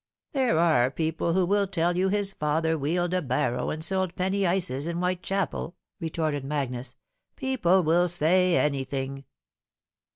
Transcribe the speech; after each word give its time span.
"There 0.33 0.57
are 0.57 0.89
people 0.89 1.33
who 1.33 1.45
will 1.45 1.67
tell 1.67 1.95
you 1.95 2.09
bis 2.09 2.31
father 2.33 2.75
wheeled 2.75 3.13
a 3.13 3.21
barrow 3.21 3.69
and 3.69 3.83
sold 3.83 4.15
penny 4.15 4.47
ices 4.47 4.87
in 4.87 4.97
Whitechapel," 4.97 5.75
retorted 5.99 6.43
Magnus." 6.43 6.95
People 7.35 7.83
wil 7.83 8.07
say 8.07 8.57
anything." 8.57 9.25